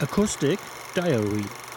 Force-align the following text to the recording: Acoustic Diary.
Acoustic 0.00 0.60
Diary. 0.94 1.67